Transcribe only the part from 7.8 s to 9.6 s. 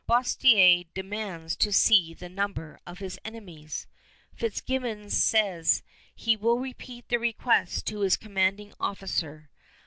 to his commanding officer.